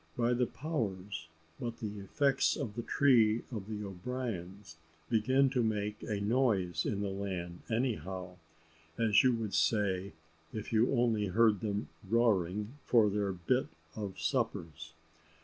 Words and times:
By 0.17 0.33
the 0.33 0.47
powers, 0.47 1.27
but 1.59 1.77
the 1.77 1.99
effects 1.99 2.55
of 2.55 2.73
the 2.73 2.81
tree 2.81 3.43
of 3.51 3.67
the 3.67 3.85
O'Briens 3.85 4.77
begin 5.11 5.51
to 5.51 5.61
make 5.61 6.01
a 6.01 6.19
noise 6.19 6.87
in 6.87 7.01
the 7.01 7.11
land, 7.11 7.59
anyhow, 7.69 8.37
as 8.97 9.21
you 9.23 9.31
would 9.35 9.53
say 9.53 10.13
if 10.51 10.73
you 10.73 10.91
only 10.91 11.27
heard 11.27 11.59
them 11.59 11.89
roaring 12.09 12.79
for 12.83 13.11
their 13.11 13.31
bit 13.31 13.67
of 13.95 14.19
suppers. 14.19 14.95